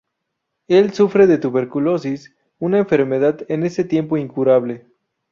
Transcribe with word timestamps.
Él 0.67 0.93
sufre 0.93 1.27
de 1.27 1.37
tuberculosis, 1.37 2.33
una 2.57 2.79
enfermedad 2.79 3.41
en 3.49 3.63
ese 3.63 3.83
tiempo 3.83 4.17
incurable. 4.17 4.87